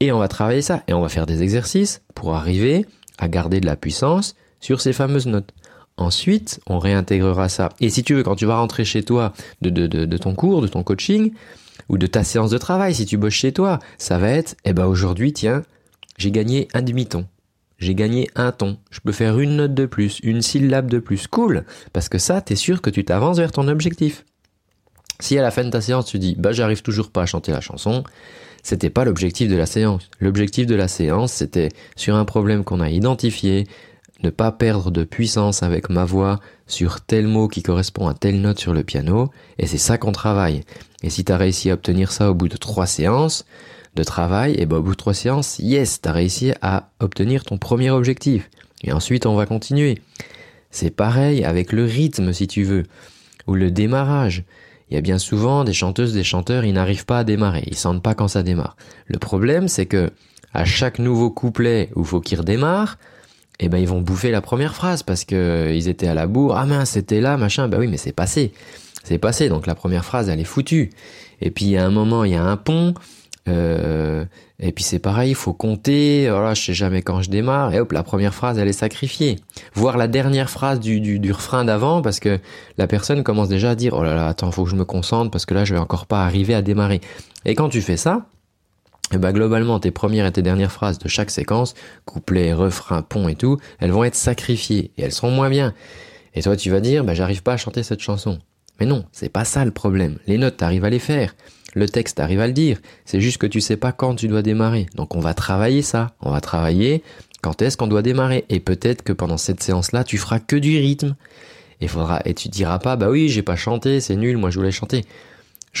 Et 0.00 0.12
on 0.12 0.18
va 0.18 0.28
travailler 0.28 0.62
ça. 0.62 0.82
Et 0.88 0.92
on 0.92 1.00
va 1.00 1.08
faire 1.08 1.26
des 1.26 1.42
exercices 1.42 2.02
pour 2.14 2.34
arriver 2.34 2.86
à 3.18 3.28
garder 3.28 3.60
de 3.60 3.66
la 3.66 3.76
puissance 3.76 4.36
sur 4.60 4.80
ces 4.80 4.92
fameuses 4.92 5.26
notes. 5.26 5.52
Ensuite, 5.96 6.60
on 6.68 6.78
réintégrera 6.78 7.48
ça. 7.48 7.70
Et 7.80 7.90
si 7.90 8.04
tu 8.04 8.14
veux, 8.14 8.22
quand 8.22 8.36
tu 8.36 8.46
vas 8.46 8.58
rentrer 8.58 8.84
chez 8.84 9.02
toi 9.02 9.32
de, 9.60 10.16
ton 10.16 10.34
cours, 10.34 10.62
de 10.62 10.68
ton 10.68 10.84
coaching, 10.84 11.32
ou 11.88 11.98
de 11.98 12.06
ta 12.06 12.22
séance 12.22 12.50
de 12.50 12.58
travail, 12.58 12.94
si 12.94 13.06
tu 13.06 13.16
bosses 13.16 13.32
chez 13.32 13.52
toi, 13.52 13.78
ça 13.96 14.18
va 14.18 14.28
être, 14.30 14.56
eh 14.64 14.72
ben 14.72 14.86
aujourd'hui, 14.86 15.32
tiens, 15.32 15.62
j'ai 16.16 16.30
gagné 16.30 16.68
un 16.74 16.82
demi-ton. 16.82 17.26
J'ai 17.78 17.94
gagné 17.94 18.28
un 18.34 18.52
ton. 18.52 18.78
Je 18.90 19.00
peux 19.00 19.12
faire 19.12 19.38
une 19.38 19.56
note 19.56 19.74
de 19.74 19.86
plus, 19.86 20.20
une 20.22 20.42
syllabe 20.42 20.90
de 20.90 20.98
plus. 20.98 21.26
Cool. 21.26 21.64
Parce 21.92 22.08
que 22.08 22.18
ça, 22.18 22.40
t'es 22.40 22.56
sûr 22.56 22.82
que 22.82 22.90
tu 22.90 23.04
t'avances 23.04 23.38
vers 23.38 23.52
ton 23.52 23.68
objectif. 23.68 24.24
Si 25.20 25.38
à 25.38 25.42
la 25.42 25.50
fin 25.50 25.64
de 25.64 25.70
ta 25.70 25.80
séance, 25.80 26.06
tu 26.06 26.18
dis, 26.18 26.36
bah, 26.38 26.52
j'arrive 26.52 26.82
toujours 26.82 27.10
pas 27.10 27.22
à 27.22 27.26
chanter 27.26 27.50
la 27.50 27.60
chanson, 27.60 28.04
c'était 28.68 28.90
pas 28.90 29.06
l'objectif 29.06 29.48
de 29.48 29.56
la 29.56 29.64
séance. 29.64 30.10
L'objectif 30.20 30.66
de 30.66 30.74
la 30.74 30.88
séance, 30.88 31.32
c'était 31.32 31.70
sur 31.96 32.16
un 32.16 32.26
problème 32.26 32.64
qu'on 32.64 32.80
a 32.80 32.90
identifié, 32.90 33.66
ne 34.22 34.28
pas 34.28 34.52
perdre 34.52 34.90
de 34.90 35.04
puissance 35.04 35.62
avec 35.62 35.88
ma 35.88 36.04
voix 36.04 36.38
sur 36.66 37.00
tel 37.00 37.28
mot 37.28 37.48
qui 37.48 37.62
correspond 37.62 38.08
à 38.08 38.12
telle 38.14 38.42
note 38.42 38.58
sur 38.58 38.74
le 38.74 38.82
piano, 38.82 39.30
et 39.58 39.66
c'est 39.66 39.78
ça 39.78 39.96
qu'on 39.96 40.12
travaille. 40.12 40.64
Et 41.02 41.08
si 41.08 41.24
tu 41.24 41.32
as 41.32 41.38
réussi 41.38 41.70
à 41.70 41.74
obtenir 41.74 42.12
ça 42.12 42.30
au 42.30 42.34
bout 42.34 42.48
de 42.48 42.58
trois 42.58 42.84
séances 42.84 43.46
de 43.96 44.04
travail, 44.04 44.54
et 44.58 44.66
ben 44.66 44.76
au 44.76 44.82
bout 44.82 44.90
de 44.90 44.96
trois 44.96 45.14
séances, 45.14 45.58
yes, 45.60 46.02
tu 46.02 46.08
as 46.10 46.12
réussi 46.12 46.52
à 46.60 46.90
obtenir 47.00 47.44
ton 47.44 47.56
premier 47.56 47.90
objectif. 47.90 48.50
Et 48.84 48.92
ensuite, 48.92 49.24
on 49.24 49.34
va 49.34 49.46
continuer. 49.46 50.02
C'est 50.70 50.94
pareil 50.94 51.42
avec 51.42 51.72
le 51.72 51.84
rythme, 51.84 52.34
si 52.34 52.46
tu 52.46 52.64
veux, 52.64 52.82
ou 53.46 53.54
le 53.54 53.70
démarrage. 53.70 54.44
Il 54.90 54.94
y 54.94 54.96
a 54.96 55.00
bien 55.00 55.18
souvent 55.18 55.64
des 55.64 55.72
chanteuses, 55.72 56.14
des 56.14 56.24
chanteurs, 56.24 56.64
ils 56.64 56.72
n'arrivent 56.72 57.04
pas 57.04 57.18
à 57.18 57.24
démarrer, 57.24 57.64
ils 57.66 57.76
sentent 57.76 58.02
pas 58.02 58.14
quand 58.14 58.28
ça 58.28 58.42
démarre. 58.42 58.76
Le 59.06 59.18
problème, 59.18 59.68
c'est 59.68 59.86
que 59.86 60.10
à 60.54 60.64
chaque 60.64 60.98
nouveau 60.98 61.30
couplet 61.30 61.90
où 61.94 62.04
faut 62.04 62.20
qu'ils 62.20 62.38
redémarrent, 62.38 62.96
eh 63.60 63.68
ben 63.68 63.78
ils 63.78 63.88
vont 63.88 64.00
bouffer 64.00 64.30
la 64.30 64.40
première 64.40 64.74
phrase 64.74 65.02
parce 65.02 65.24
que 65.24 65.34
euh, 65.34 65.74
ils 65.74 65.88
étaient 65.88 66.08
à 66.08 66.14
la 66.14 66.26
bourre. 66.26 66.56
Ah 66.56 66.64
mince, 66.64 66.90
c'était 66.90 67.20
là, 67.20 67.36
machin. 67.36 67.68
Bah 67.68 67.76
oui, 67.78 67.88
mais 67.88 67.96
c'est 67.96 68.12
passé, 68.12 68.52
c'est 69.02 69.18
passé. 69.18 69.48
Donc 69.48 69.66
la 69.66 69.74
première 69.74 70.04
phrase, 70.04 70.28
elle 70.28 70.40
est 70.40 70.44
foutue. 70.44 70.90
Et 71.40 71.50
puis 71.50 71.76
à 71.76 71.84
un 71.84 71.90
moment, 71.90 72.24
il 72.24 72.32
y 72.32 72.36
a 72.36 72.42
un 72.42 72.56
pont. 72.56 72.94
Euh, 73.48 74.24
et 74.60 74.72
puis 74.72 74.84
c'est 74.84 74.98
pareil, 74.98 75.30
il 75.30 75.34
faut 75.34 75.52
compter. 75.52 76.28
Voilà, 76.30 76.54
je 76.54 76.62
sais 76.62 76.74
jamais 76.74 77.02
quand 77.02 77.22
je 77.22 77.30
démarre. 77.30 77.72
Et 77.72 77.80
hop, 77.80 77.92
la 77.92 78.02
première 78.02 78.34
phrase, 78.34 78.58
elle 78.58 78.68
est 78.68 78.72
sacrifiée. 78.72 79.36
Voir 79.74 79.96
la 79.96 80.08
dernière 80.08 80.50
phrase 80.50 80.80
du, 80.80 81.00
du, 81.00 81.32
refrain 81.32 81.64
d'avant, 81.64 82.02
parce 82.02 82.20
que 82.20 82.38
la 82.76 82.86
personne 82.86 83.22
commence 83.22 83.48
déjà 83.48 83.70
à 83.70 83.74
dire 83.74 83.94
oh 83.94 84.02
là 84.02 84.14
là, 84.14 84.26
attends, 84.28 84.50
faut 84.50 84.64
que 84.64 84.70
je 84.70 84.76
me 84.76 84.84
concentre 84.84 85.30
parce 85.30 85.46
que 85.46 85.54
là, 85.54 85.64
je 85.64 85.74
vais 85.74 85.80
encore 85.80 86.06
pas 86.06 86.24
arriver 86.24 86.54
à 86.54 86.62
démarrer. 86.62 87.00
Et 87.44 87.54
quand 87.54 87.68
tu 87.68 87.80
fais 87.80 87.96
ça, 87.96 88.26
et 89.10 89.14
eh 89.14 89.18
bah 89.18 89.28
ben, 89.28 89.38
globalement 89.38 89.80
tes 89.80 89.90
premières 89.90 90.26
et 90.26 90.32
tes 90.32 90.42
dernières 90.42 90.72
phrases 90.72 90.98
de 90.98 91.08
chaque 91.08 91.30
séquence, 91.30 91.72
couplet, 92.04 92.52
refrain, 92.52 93.00
pont 93.00 93.26
et 93.28 93.36
tout, 93.36 93.56
elles 93.80 93.90
vont 93.90 94.04
être 94.04 94.14
sacrifiées 94.14 94.90
et 94.98 95.02
elles 95.02 95.12
seront 95.12 95.30
moins 95.30 95.48
bien. 95.48 95.72
Et 96.34 96.42
toi 96.42 96.56
tu 96.56 96.68
vas 96.70 96.80
dire 96.80 97.04
bah 97.04 97.14
j'arrive 97.14 97.42
pas 97.42 97.54
à 97.54 97.56
chanter 97.56 97.82
cette 97.82 98.00
chanson. 98.00 98.38
Mais 98.80 98.86
non, 98.86 99.04
c'est 99.12 99.28
pas 99.28 99.44
ça 99.44 99.64
le 99.64 99.70
problème. 99.70 100.18
Les 100.26 100.38
notes 100.38 100.56
t'arrives 100.56 100.84
à 100.84 100.90
les 100.90 100.98
faire. 100.98 101.34
Le 101.74 101.88
texte 101.88 102.16
t'arrives 102.16 102.40
à 102.40 102.46
le 102.46 102.52
dire. 102.52 102.78
C'est 103.04 103.20
juste 103.20 103.38
que 103.38 103.46
tu 103.46 103.60
sais 103.60 103.76
pas 103.76 103.92
quand 103.92 104.14
tu 104.14 104.28
dois 104.28 104.42
démarrer. 104.42 104.86
Donc 104.94 105.14
on 105.14 105.20
va 105.20 105.34
travailler 105.34 105.82
ça. 105.82 106.14
On 106.20 106.30
va 106.30 106.40
travailler 106.40 107.02
quand 107.42 107.62
est-ce 107.62 107.76
qu'on 107.76 107.86
doit 107.86 108.02
démarrer. 108.02 108.44
Et 108.48 108.60
peut-être 108.60 109.02
que 109.02 109.12
pendant 109.12 109.36
cette 109.36 109.62
séance-là, 109.62 110.04
tu 110.04 110.18
feras 110.18 110.40
que 110.40 110.56
du 110.56 110.78
rythme. 110.78 111.16
Et 111.80 111.88
faudra, 111.88 112.20
et 112.24 112.34
tu 112.34 112.48
diras 112.48 112.80
pas, 112.80 112.96
bah 112.96 113.08
oui, 113.08 113.28
j'ai 113.28 113.42
pas 113.42 113.54
chanté, 113.54 114.00
c'est 114.00 114.16
nul, 114.16 114.36
moi 114.36 114.50
je 114.50 114.58
voulais 114.58 114.72
chanter 114.72 115.04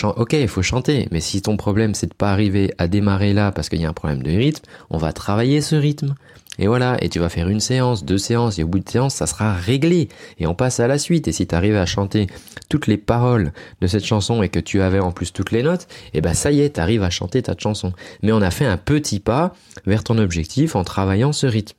ok, 0.04 0.32
il 0.34 0.48
faut 0.48 0.62
chanter, 0.62 1.08
mais 1.10 1.20
si 1.20 1.42
ton 1.42 1.56
problème 1.56 1.94
c'est 1.94 2.08
de 2.08 2.14
pas 2.14 2.32
arriver 2.32 2.72
à 2.78 2.88
démarrer 2.88 3.32
là 3.32 3.52
parce 3.52 3.68
qu'il 3.68 3.80
y 3.80 3.84
a 3.84 3.88
un 3.88 3.94
problème 3.94 4.22
de 4.22 4.30
rythme, 4.30 4.64
on 4.90 4.98
va 4.98 5.12
travailler 5.12 5.60
ce 5.60 5.76
rythme. 5.76 6.14
Et 6.58 6.66
voilà, 6.66 6.96
et 7.02 7.08
tu 7.08 7.18
vas 7.18 7.28
faire 7.28 7.48
une 7.48 7.60
séance, 7.60 8.04
deux 8.04 8.18
séances, 8.18 8.58
et 8.58 8.64
au 8.64 8.66
bout 8.66 8.80
de 8.80 8.88
séance, 8.88 9.14
ça 9.14 9.26
sera 9.26 9.54
réglé. 9.54 10.08
Et 10.38 10.46
on 10.46 10.54
passe 10.54 10.80
à 10.80 10.88
la 10.88 10.98
suite. 10.98 11.28
Et 11.28 11.32
si 11.32 11.46
tu 11.46 11.54
arrives 11.54 11.76
à 11.76 11.86
chanter 11.86 12.26
toutes 12.68 12.86
les 12.86 12.96
paroles 12.96 13.52
de 13.80 13.86
cette 13.86 14.04
chanson 14.04 14.42
et 14.42 14.48
que 14.48 14.58
tu 14.58 14.82
avais 14.82 14.98
en 14.98 15.12
plus 15.12 15.32
toutes 15.32 15.52
les 15.52 15.62
notes, 15.62 15.82
et 16.12 16.18
eh 16.18 16.20
ben 16.20 16.34
ça 16.34 16.50
y 16.50 16.60
est, 16.60 16.74
tu 16.74 16.80
arrives 16.80 17.02
à 17.02 17.10
chanter 17.10 17.42
ta 17.42 17.54
chanson. 17.56 17.92
Mais 18.22 18.32
on 18.32 18.42
a 18.42 18.50
fait 18.50 18.66
un 18.66 18.76
petit 18.76 19.20
pas 19.20 19.54
vers 19.86 20.02
ton 20.02 20.18
objectif 20.18 20.74
en 20.74 20.84
travaillant 20.84 21.32
ce 21.32 21.46
rythme. 21.46 21.76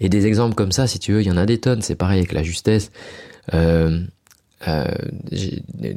Et 0.00 0.08
des 0.08 0.26
exemples 0.26 0.54
comme 0.54 0.72
ça, 0.72 0.86
si 0.86 0.98
tu 0.98 1.12
veux, 1.12 1.22
il 1.22 1.26
y 1.26 1.30
en 1.30 1.36
a 1.36 1.46
des 1.46 1.58
tonnes. 1.58 1.82
C'est 1.82 1.96
pareil 1.96 2.18
avec 2.18 2.32
la 2.32 2.42
justesse. 2.42 2.90
Euh, 3.54 4.00
euh, 4.66 4.86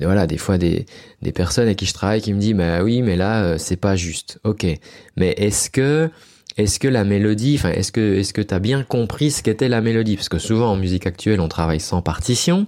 voilà 0.01 0.27
des 0.27 0.37
fois 0.37 0.57
des, 0.57 0.85
des 1.21 1.31
personnes 1.31 1.65
avec 1.65 1.77
qui 1.77 1.85
je 1.85 1.93
travaille 1.93 2.21
qui 2.21 2.33
me 2.33 2.39
disent 2.39 2.55
bah 2.55 2.83
oui 2.83 3.01
mais 3.01 3.15
là 3.15 3.41
euh, 3.41 3.57
c'est 3.57 3.77
pas 3.77 3.95
juste 3.95 4.37
ok 4.43 4.67
mais 5.15 5.29
est-ce 5.37 5.69
que 5.69 6.11
est-ce 6.59 6.77
que 6.77 6.87
la 6.87 7.05
mélodie 7.05 7.55
enfin 7.55 7.69
est-ce 7.71 7.91
que 7.91 8.17
est-ce 8.17 8.33
t'as 8.41 8.59
bien 8.59 8.83
compris 8.83 9.31
ce 9.31 9.41
qu'était 9.41 9.69
la 9.69 9.81
mélodie? 9.81 10.15
Parce 10.17 10.29
que 10.29 10.39
souvent 10.39 10.71
en 10.71 10.75
musique 10.75 11.07
actuelle 11.07 11.39
on 11.39 11.47
travaille 11.47 11.79
sans 11.79 12.01
partition. 12.01 12.65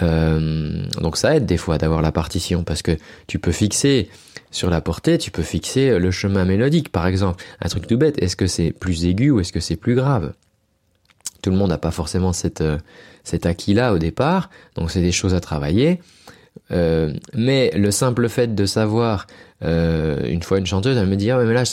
Euh, 0.00 0.84
donc 1.00 1.16
ça 1.16 1.36
aide 1.36 1.44
des 1.44 1.58
fois 1.58 1.78
d'avoir 1.78 2.00
la 2.00 2.12
partition 2.12 2.64
parce 2.64 2.80
que 2.80 2.96
tu 3.26 3.38
peux 3.38 3.52
fixer 3.52 4.08
sur 4.50 4.70
la 4.70 4.80
portée 4.80 5.18
tu 5.18 5.30
peux 5.30 5.42
fixer 5.42 5.98
le 5.98 6.10
chemin 6.10 6.44
mélodique 6.44 6.90
par 6.90 7.06
exemple. 7.06 7.44
Un 7.60 7.68
truc 7.68 7.86
tout 7.88 7.98
bête 7.98 8.22
est-ce 8.22 8.36
que 8.36 8.46
c'est 8.46 8.70
plus 8.70 9.04
aigu 9.04 9.30
ou 9.30 9.40
est-ce 9.40 9.52
que 9.52 9.60
c'est 9.60 9.76
plus 9.76 9.96
grave? 9.96 10.32
Tout 11.42 11.50
le 11.50 11.56
monde 11.56 11.70
n'a 11.70 11.78
pas 11.78 11.90
forcément 11.90 12.32
cette, 12.32 12.62
cet 13.24 13.46
acquis-là 13.46 13.92
au 13.92 13.98
départ, 13.98 14.48
donc 14.76 14.92
c'est 14.92 15.02
des 15.02 15.10
choses 15.10 15.34
à 15.34 15.40
travailler. 15.40 15.98
Mais 17.34 17.70
le 17.74 17.90
simple 17.90 18.28
fait 18.28 18.54
de 18.54 18.66
savoir, 18.66 19.26
une 19.62 20.42
fois 20.42 20.58
une 20.58 20.66
chanteuse, 20.66 20.96
elle 20.96 21.06
me 21.06 21.16
dit 21.16 21.30
ah 21.30 21.38
mais 21.42 21.52
là 21.52 21.64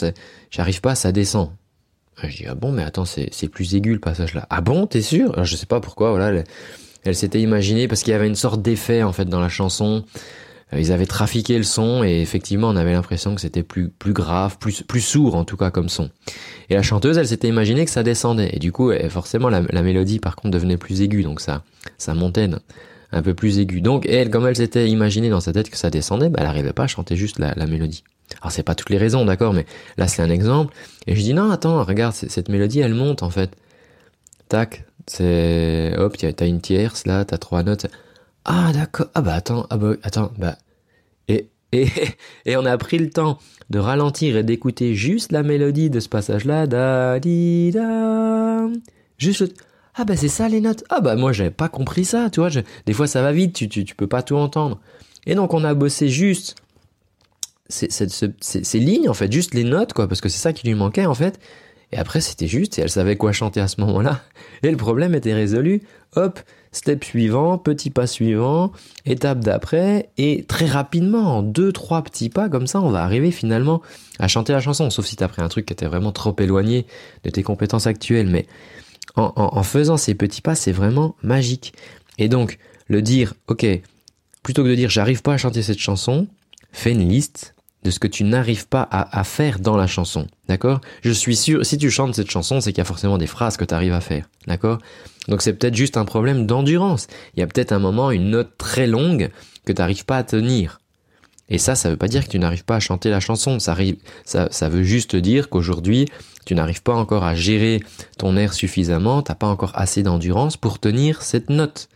j'arrive 0.50 0.80
pas, 0.80 0.94
ça 0.94 1.12
descend. 1.12 1.50
Je 2.28 2.36
dis 2.36 2.44
ah 2.48 2.54
bon 2.54 2.72
mais 2.72 2.82
attends 2.82 3.04
c'est 3.04 3.48
plus 3.48 3.74
aigu 3.74 3.92
le 3.92 4.00
passage 4.00 4.34
là. 4.34 4.46
Ah 4.50 4.60
bon 4.60 4.86
t'es 4.86 5.02
sûr? 5.02 5.32
Alors, 5.32 5.44
Je 5.44 5.56
sais 5.56 5.66
pas 5.66 5.80
pourquoi 5.80 6.10
voilà. 6.10 6.42
Elle, 7.04 7.14
s'était 7.14 7.40
imaginée 7.40 7.88
parce 7.88 8.02
qu'il 8.02 8.12
y 8.12 8.14
avait 8.14 8.26
une 8.26 8.34
sorte 8.34 8.60
d'effet 8.60 9.02
en 9.02 9.12
fait 9.12 9.24
dans 9.24 9.40
la 9.40 9.48
chanson. 9.48 10.04
Euh, 10.72 10.80
ils 10.80 10.92
avaient 10.92 11.06
trafiqué 11.06 11.56
le 11.56 11.64
son 11.64 12.04
et 12.04 12.20
effectivement 12.20 12.68
on 12.68 12.76
avait 12.76 12.92
l'impression 12.92 13.34
que 13.34 13.40
c'était 13.40 13.62
plus 13.62 13.88
plus 13.88 14.12
grave, 14.12 14.58
plus 14.58 14.82
plus 14.82 15.00
sourd 15.00 15.34
en 15.34 15.44
tout 15.44 15.56
cas 15.56 15.70
comme 15.70 15.88
son. 15.88 16.10
Et 16.68 16.74
la 16.74 16.82
chanteuse 16.82 17.16
elle 17.16 17.28
s'était 17.28 17.48
imaginée 17.48 17.84
que 17.84 17.90
ça 17.90 18.02
descendait 18.02 18.50
et 18.52 18.58
du 18.58 18.70
coup 18.70 18.92
forcément 19.08 19.48
la, 19.48 19.62
mélodie 19.82 20.18
par 20.18 20.36
contre 20.36 20.50
devenait 20.50 20.76
plus 20.76 21.00
aiguë 21.00 21.22
donc 21.22 21.40
ça 21.40 21.62
ça 21.96 22.14
montait 22.14 22.48
un 23.12 23.22
peu 23.22 23.34
plus 23.34 23.58
aiguë. 23.58 23.80
Donc 23.80 24.06
elle 24.06 24.30
comme 24.30 24.46
elle 24.46 24.56
s'était 24.56 24.88
imaginée 24.88 25.30
dans 25.30 25.40
sa 25.40 25.52
tête 25.52 25.70
que 25.70 25.76
ça 25.76 25.90
descendait, 25.90 26.28
bah, 26.28 26.38
elle 26.40 26.46
arrivait 26.46 26.72
pas 26.72 26.84
à 26.84 26.86
chanter 26.86 27.16
juste 27.16 27.38
la, 27.38 27.54
la 27.54 27.66
mélodie. 27.66 28.04
Alors 28.40 28.52
c'est 28.52 28.62
pas 28.62 28.74
toutes 28.74 28.90
les 28.90 28.98
raisons, 28.98 29.24
d'accord, 29.24 29.52
mais 29.52 29.66
là 29.96 30.06
c'est 30.08 30.22
un 30.22 30.30
exemple. 30.30 30.74
Et 31.06 31.16
je 31.16 31.20
dis 31.20 31.34
non, 31.34 31.50
attends, 31.50 31.82
regarde, 31.84 32.14
cette 32.14 32.48
mélodie, 32.48 32.80
elle 32.80 32.94
monte 32.94 33.22
en 33.22 33.30
fait. 33.30 33.50
Tac, 34.48 34.84
c'est 35.06 35.94
hop, 35.96 36.16
t'as 36.16 36.46
une 36.46 36.60
tierce 36.60 37.06
là, 37.06 37.24
t'as 37.24 37.38
trois 37.38 37.62
notes. 37.62 37.86
Ah 38.44 38.72
d'accord, 38.72 39.08
ah 39.14 39.20
bah 39.22 39.34
attends, 39.34 39.66
ah 39.70 39.76
bah 39.76 39.94
attends, 40.02 40.32
bah 40.38 40.56
et 41.28 41.48
et 41.72 41.88
et 42.46 42.56
on 42.56 42.64
a 42.64 42.76
pris 42.78 42.98
le 42.98 43.10
temps 43.10 43.38
de 43.70 43.78
ralentir 43.78 44.36
et 44.36 44.42
d'écouter 44.42 44.94
juste 44.94 45.32
la 45.32 45.42
mélodie 45.42 45.90
de 45.90 46.00
ce 46.00 46.08
passage-là, 46.08 46.66
da 46.66 47.20
di 47.20 47.70
da, 47.70 48.68
juste 49.18 49.54
ah 49.94 50.04
bah 50.04 50.16
c'est 50.16 50.28
ça 50.28 50.48
les 50.48 50.60
notes. 50.60 50.84
Ah 50.88 51.00
bah 51.00 51.16
moi 51.16 51.32
j'avais 51.32 51.50
pas 51.50 51.68
compris 51.68 52.04
ça, 52.04 52.30
tu 52.30 52.40
vois. 52.40 52.50
des 52.86 52.92
fois 52.92 53.06
ça 53.06 53.22
va 53.22 53.32
vite, 53.32 53.54
tu, 53.54 53.68
tu 53.68 53.84
tu 53.84 53.94
peux 53.94 54.06
pas 54.06 54.22
tout 54.22 54.36
entendre. 54.36 54.80
Et 55.26 55.34
donc 55.34 55.54
on 55.54 55.64
a 55.64 55.74
bossé 55.74 56.08
juste 56.08 56.56
ces 57.70 58.78
lignes, 58.78 59.08
en 59.08 59.14
fait, 59.14 59.30
juste 59.30 59.54
les 59.54 59.64
notes, 59.64 59.92
quoi, 59.92 60.08
parce 60.08 60.20
que 60.20 60.28
c'est 60.28 60.38
ça 60.38 60.52
qui 60.52 60.66
lui 60.66 60.74
manquait, 60.74 61.06
en 61.06 61.14
fait. 61.14 61.38
Et 61.92 61.98
après, 61.98 62.20
c'était 62.20 62.46
juste, 62.46 62.78
et 62.78 62.82
elle 62.82 62.90
savait 62.90 63.16
quoi 63.16 63.32
chanter 63.32 63.60
à 63.60 63.66
ce 63.66 63.80
moment-là. 63.80 64.22
Et 64.62 64.70
le 64.70 64.76
problème 64.76 65.14
était 65.14 65.34
résolu. 65.34 65.82
Hop, 66.14 66.38
step 66.70 67.02
suivant, 67.04 67.58
petit 67.58 67.90
pas 67.90 68.06
suivant, 68.06 68.72
étape 69.06 69.40
d'après, 69.40 70.10
et 70.18 70.44
très 70.46 70.66
rapidement, 70.66 71.38
en 71.38 71.42
deux, 71.42 71.72
trois 71.72 72.02
petits 72.02 72.30
pas, 72.30 72.48
comme 72.48 72.66
ça, 72.66 72.80
on 72.80 72.90
va 72.90 73.02
arriver 73.02 73.30
finalement 73.30 73.80
à 74.18 74.28
chanter 74.28 74.52
la 74.52 74.60
chanson. 74.60 74.90
Sauf 74.90 75.06
si 75.06 75.16
t'as 75.16 75.28
pris 75.28 75.42
un 75.42 75.48
truc 75.48 75.66
qui 75.66 75.72
était 75.72 75.86
vraiment 75.86 76.12
trop 76.12 76.34
éloigné 76.38 76.86
de 77.24 77.30
tes 77.30 77.42
compétences 77.42 77.86
actuelles. 77.86 78.28
Mais 78.28 78.46
en, 79.16 79.62
faisant 79.62 79.96
ces 79.96 80.14
petits 80.14 80.42
pas, 80.42 80.54
c'est 80.54 80.72
vraiment 80.72 81.16
magique. 81.22 81.72
Et 82.18 82.28
donc, 82.28 82.58
le 82.88 83.02
dire, 83.02 83.34
ok, 83.48 83.66
plutôt 84.42 84.62
que 84.62 84.68
de 84.68 84.74
dire 84.74 84.90
j'arrive 84.90 85.22
pas 85.22 85.34
à 85.34 85.36
chanter 85.36 85.62
cette 85.62 85.78
chanson, 85.78 86.26
fais 86.72 86.92
une 86.92 87.08
liste 87.08 87.54
de 87.82 87.90
ce 87.90 87.98
que 87.98 88.06
tu 88.06 88.24
n'arrives 88.24 88.68
pas 88.68 88.86
à, 88.90 89.24
faire 89.24 89.58
dans 89.58 89.76
la 89.76 89.86
chanson. 89.86 90.26
D'accord? 90.48 90.80
Je 91.02 91.12
suis 91.12 91.34
sûr, 91.34 91.64
si 91.64 91.78
tu 91.78 91.90
chantes 91.90 92.14
cette 92.14 92.30
chanson, 92.30 92.60
c'est 92.60 92.72
qu'il 92.72 92.78
y 92.78 92.82
a 92.82 92.84
forcément 92.84 93.16
des 93.16 93.26
phrases 93.26 93.56
que 93.56 93.64
tu 93.64 93.72
arrives 93.72 93.94
à 93.94 94.02
faire. 94.02 94.28
D'accord? 94.46 94.78
Donc 95.28 95.40
c'est 95.40 95.54
peut-être 95.54 95.74
juste 95.74 95.96
un 95.96 96.04
problème 96.04 96.46
d'endurance. 96.46 97.06
Il 97.36 97.40
y 97.40 97.42
a 97.42 97.46
peut-être 97.46 97.72
un 97.72 97.78
moment, 97.78 98.10
une 98.10 98.30
note 98.30 98.58
très 98.58 98.86
longue 98.86 99.30
que 99.64 99.72
tu 99.72 99.80
n'arrives 99.80 100.04
pas 100.04 100.18
à 100.18 100.24
tenir. 100.24 100.80
Et 101.48 101.58
ça, 101.58 101.74
ça 101.74 101.90
veut 101.90 101.96
pas 101.96 102.08
dire 102.08 102.24
que 102.24 102.30
tu 102.30 102.38
n'arrives 102.38 102.64
pas 102.64 102.76
à 102.76 102.80
chanter 102.80 103.10
la 103.10 103.20
chanson. 103.20 103.58
Ça 103.58 103.74
veut 103.74 104.82
juste 104.82 105.16
dire 105.16 105.48
qu'aujourd'hui, 105.48 106.06
tu 106.44 106.54
n'arrives 106.54 106.82
pas 106.82 106.94
encore 106.94 107.24
à 107.24 107.34
gérer 107.34 107.80
ton 108.18 108.36
air 108.36 108.52
suffisamment, 108.52 109.22
t'as 109.22 109.34
pas 109.34 109.46
encore 109.46 109.72
assez 109.74 110.02
d'endurance 110.02 110.56
pour 110.56 110.78
tenir 110.78 111.22
cette 111.22 111.50
note. 111.50 111.88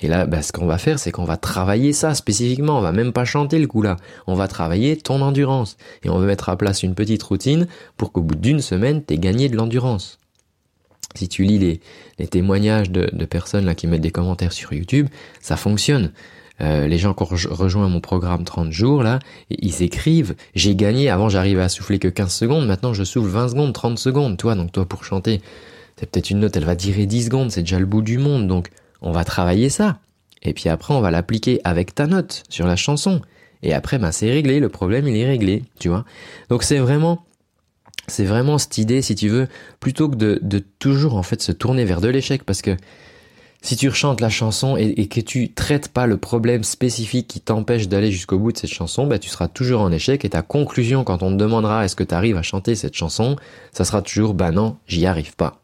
Et 0.00 0.08
là, 0.08 0.26
bah, 0.26 0.42
ce 0.42 0.52
qu'on 0.52 0.66
va 0.66 0.78
faire, 0.78 0.98
c'est 0.98 1.10
qu'on 1.10 1.24
va 1.24 1.36
travailler 1.36 1.92
ça 1.92 2.14
spécifiquement. 2.14 2.78
On 2.78 2.82
va 2.82 2.92
même 2.92 3.12
pas 3.12 3.24
chanter 3.24 3.58
le 3.58 3.66
coup 3.66 3.82
là. 3.82 3.96
On 4.26 4.34
va 4.34 4.46
travailler 4.46 4.96
ton 4.96 5.22
endurance. 5.22 5.76
Et 6.02 6.10
on 6.10 6.18
va 6.18 6.26
mettre 6.26 6.48
à 6.48 6.56
place 6.56 6.82
une 6.82 6.94
petite 6.94 7.22
routine 7.22 7.66
pour 7.96 8.12
qu'au 8.12 8.20
bout 8.20 8.34
d'une 8.34 8.60
semaine, 8.60 9.02
t'aies 9.02 9.18
gagné 9.18 9.48
de 9.48 9.56
l'endurance. 9.56 10.18
Si 11.14 11.28
tu 11.28 11.44
lis 11.44 11.58
les, 12.18 12.26
témoignages 12.26 12.90
de, 12.90 13.08
de, 13.10 13.24
personnes 13.24 13.64
là 13.64 13.74
qui 13.74 13.86
mettent 13.86 14.02
des 14.02 14.10
commentaires 14.10 14.52
sur 14.52 14.74
YouTube, 14.74 15.08
ça 15.40 15.56
fonctionne. 15.56 16.12
Euh, 16.62 16.86
les 16.86 16.96
gens 16.96 17.12
qui 17.12 17.22
ont 17.22 17.26
rejoint 17.26 17.88
mon 17.88 18.00
programme 18.00 18.44
30 18.44 18.72
jours 18.72 19.02
là, 19.02 19.18
ils 19.50 19.82
écrivent 19.82 20.34
j'ai 20.54 20.74
gagné. 20.74 21.10
Avant 21.10 21.28
j'arrivais 21.28 21.62
à 21.62 21.68
souffler 21.68 21.98
que 21.98 22.08
15 22.08 22.32
secondes. 22.32 22.66
Maintenant 22.66 22.94
je 22.94 23.04
souffle 23.04 23.28
20 23.28 23.48
secondes, 23.48 23.72
30 23.72 23.98
secondes. 23.98 24.36
Toi 24.36 24.54
donc 24.54 24.72
toi 24.72 24.86
pour 24.86 25.04
chanter, 25.04 25.42
c'est 25.96 26.10
peut-être 26.10 26.30
une 26.30 26.40
note, 26.40 26.56
elle 26.56 26.64
va 26.64 26.74
durer 26.74 27.06
10 27.06 27.26
secondes. 27.26 27.50
C'est 27.50 27.62
déjà 27.62 27.78
le 27.78 27.86
bout 27.86 28.02
du 28.02 28.18
monde. 28.18 28.46
Donc 28.48 28.70
on 29.02 29.12
va 29.12 29.24
travailler 29.24 29.68
ça. 29.68 29.98
Et 30.42 30.52
puis 30.54 30.68
après, 30.68 30.94
on 30.94 31.00
va 31.00 31.10
l'appliquer 31.10 31.60
avec 31.64 31.94
ta 31.94 32.06
note 32.06 32.44
sur 32.48 32.66
la 32.66 32.76
chanson. 32.76 33.20
Et 33.62 33.74
après, 33.74 33.98
ben, 33.98 34.12
c'est 34.12 34.30
réglé, 34.30 34.60
le 34.60 34.68
problème, 34.68 35.08
il 35.08 35.16
est 35.16 35.26
réglé, 35.26 35.64
tu 35.78 35.88
vois. 35.88 36.04
Donc 36.50 36.62
c'est 36.62 36.78
vraiment, 36.78 37.24
c'est 38.06 38.24
vraiment 38.24 38.58
cette 38.58 38.78
idée, 38.78 39.02
si 39.02 39.14
tu 39.14 39.28
veux, 39.28 39.48
plutôt 39.80 40.08
que 40.08 40.16
de, 40.16 40.38
de 40.42 40.58
toujours, 40.58 41.16
en 41.16 41.22
fait, 41.22 41.42
se 41.42 41.52
tourner 41.52 41.84
vers 41.84 42.00
de 42.00 42.08
l'échec, 42.08 42.44
parce 42.44 42.62
que 42.62 42.76
si 43.62 43.76
tu 43.76 43.88
rechantes 43.88 44.20
la 44.20 44.28
chanson 44.28 44.76
et, 44.76 45.06
que 45.08 45.20
tu 45.20 45.52
traites 45.52 45.88
pas 45.88 46.06
le 46.06 46.16
problème 46.16 46.64
spécifique 46.64 47.26
qui 47.26 47.40
t'empêche 47.40 47.88
d'aller 47.88 48.12
jusqu'au 48.12 48.38
bout 48.38 48.52
de 48.52 48.58
cette 48.58 48.70
chanson, 48.70 49.06
ben, 49.06 49.18
tu 49.18 49.28
seras 49.28 49.48
toujours 49.48 49.80
en 49.80 49.90
échec 49.90 50.24
et 50.24 50.30
ta 50.30 50.42
conclusion 50.42 51.04
quand 51.04 51.22
on 51.22 51.30
te 51.30 51.36
demandera 51.36 51.84
est-ce 51.84 51.96
que 51.96 52.04
tu 52.04 52.14
arrives 52.14 52.36
à 52.36 52.42
chanter 52.42 52.74
cette 52.74 52.94
chanson, 52.94 53.36
ça 53.72 53.84
sera 53.84 54.02
toujours 54.02 54.34
bah 54.34 54.50
non, 54.50 54.76
j'y 54.86 55.06
arrive 55.06 55.34
pas. 55.36 55.60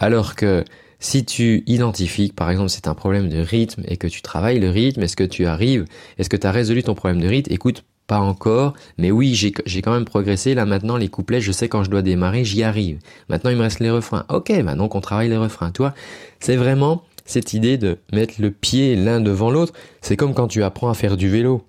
Alors 0.00 0.34
que 0.34 0.64
si 0.98 1.24
tu 1.24 1.62
identifies 1.66 2.32
par 2.32 2.50
exemple 2.50 2.70
c'est 2.70 2.88
un 2.88 2.94
problème 2.94 3.28
de 3.28 3.38
rythme 3.38 3.82
et 3.86 3.96
que 3.96 4.06
tu 4.06 4.22
travailles 4.22 4.60
le 4.60 4.70
rythme, 4.70 5.02
est-ce 5.02 5.16
que 5.16 5.24
tu 5.24 5.46
arrives, 5.46 5.84
est-ce 6.18 6.28
que 6.28 6.36
tu 6.36 6.46
as 6.46 6.52
résolu 6.52 6.82
ton 6.82 6.94
problème 6.94 7.20
de 7.20 7.28
rythme 7.28 7.52
Écoute, 7.52 7.84
pas 8.06 8.18
encore, 8.18 8.74
mais 8.98 9.10
oui, 9.10 9.34
j'ai 9.34 9.82
quand 9.82 9.92
même 9.92 10.04
progressé. 10.04 10.54
Là 10.54 10.66
maintenant, 10.66 10.96
les 10.96 11.08
couplets, 11.08 11.40
je 11.40 11.52
sais 11.52 11.68
quand 11.68 11.84
je 11.84 11.90
dois 11.90 12.02
démarrer, 12.02 12.44
j'y 12.44 12.62
arrive. 12.62 12.98
Maintenant, 13.28 13.50
il 13.50 13.56
me 13.56 13.62
reste 13.62 13.80
les 13.80 13.90
refrains. 13.90 14.24
Ok, 14.28 14.50
maintenant 14.50 14.88
qu'on 14.88 15.00
travaille 15.00 15.28
les 15.28 15.36
refrains. 15.36 15.70
Toi, 15.70 15.94
c'est 16.40 16.56
vraiment 16.56 17.02
cette 17.24 17.54
idée 17.54 17.78
de 17.78 17.98
mettre 18.12 18.34
le 18.38 18.50
pied 18.50 18.96
l'un 18.96 19.20
devant 19.20 19.50
l'autre. 19.50 19.72
C'est 20.02 20.16
comme 20.16 20.34
quand 20.34 20.48
tu 20.48 20.62
apprends 20.62 20.90
à 20.90 20.94
faire 20.94 21.16
du 21.16 21.28
vélo. 21.28 21.66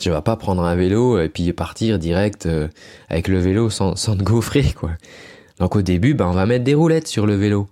Tu 0.00 0.10
vas 0.10 0.22
pas 0.22 0.36
prendre 0.36 0.62
un 0.62 0.74
vélo 0.74 1.20
et 1.20 1.28
puis 1.28 1.52
partir 1.52 1.98
direct 1.98 2.46
euh, 2.46 2.68
avec 3.10 3.28
le 3.28 3.38
vélo 3.38 3.68
sans, 3.68 3.96
sans 3.96 4.16
te 4.16 4.22
gaufrer, 4.22 4.72
quoi. 4.72 4.92
Donc 5.58 5.76
au 5.76 5.82
début, 5.82 6.14
ben, 6.14 6.26
on 6.26 6.32
va 6.32 6.46
mettre 6.46 6.64
des 6.64 6.74
roulettes 6.74 7.08
sur 7.08 7.26
le 7.26 7.34
vélo. 7.34 7.68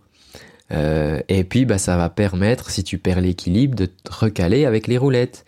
Euh, 0.73 1.21
et 1.29 1.45
puis 1.45 1.65
bah 1.65 1.79
ça 1.79 1.97
va 1.97 2.09
permettre, 2.09 2.71
si 2.71 2.85
tu 2.85 2.99
perds 2.99 3.21
l'équilibre, 3.21 3.75
de 3.75 3.87
te 3.87 4.13
recaler 4.13 4.65
avec 4.65 4.87
les 4.87 4.99
roulettes. 4.99 5.45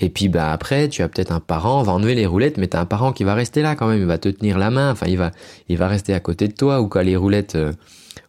Et 0.00 0.10
puis 0.10 0.28
bah 0.28 0.52
après, 0.52 0.88
tu 0.88 1.02
as 1.02 1.08
peut-être 1.08 1.32
un 1.32 1.40
parent, 1.40 1.80
on 1.80 1.82
va 1.82 1.92
enlever 1.92 2.14
les 2.14 2.26
roulettes, 2.26 2.56
mais 2.56 2.68
t'as 2.68 2.80
un 2.80 2.86
parent 2.86 3.12
qui 3.12 3.24
va 3.24 3.34
rester 3.34 3.62
là 3.62 3.74
quand 3.74 3.88
même, 3.88 3.98
il 3.98 4.06
va 4.06 4.18
te 4.18 4.28
tenir 4.28 4.58
la 4.58 4.70
main, 4.70 4.92
enfin 4.92 5.06
il 5.08 5.18
va, 5.18 5.32
il 5.68 5.76
va 5.76 5.88
rester 5.88 6.14
à 6.14 6.20
côté 6.20 6.46
de 6.46 6.52
toi, 6.52 6.80
ou 6.80 6.88
quand 6.88 7.00
les 7.00 7.16
roulettes, 7.16 7.56
euh, 7.56 7.72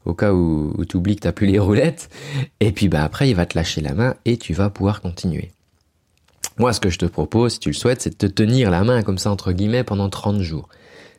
au 0.05 0.15
cas 0.15 0.33
où, 0.33 0.73
où 0.75 0.85
tu 0.85 0.97
oublies 0.97 1.15
que 1.15 1.21
t'as 1.21 1.31
plus 1.31 1.45
les 1.45 1.59
roulettes, 1.59 2.09
et 2.59 2.71
puis 2.71 2.89
bah 2.89 3.03
après 3.03 3.29
il 3.29 3.35
va 3.35 3.45
te 3.45 3.55
lâcher 3.55 3.81
la 3.81 3.93
main 3.93 4.15
et 4.25 4.38
tu 4.38 4.53
vas 4.53 4.71
pouvoir 4.71 5.01
continuer. 5.01 5.51
Moi 6.57 6.73
ce 6.73 6.79
que 6.79 6.89
je 6.89 6.97
te 6.97 7.05
propose, 7.05 7.53
si 7.53 7.59
tu 7.59 7.69
le 7.69 7.75
souhaites, 7.75 8.01
c'est 8.01 8.19
de 8.19 8.27
te 8.27 8.33
tenir 8.33 8.71
la 8.71 8.83
main 8.83 9.03
comme 9.03 9.19
ça 9.19 9.29
entre 9.29 9.51
guillemets 9.51 9.83
pendant 9.83 10.09
30 10.09 10.41
jours. 10.41 10.69